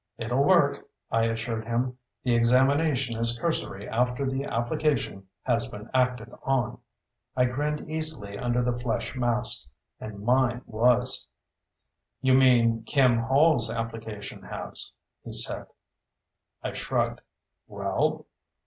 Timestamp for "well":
17.67-18.25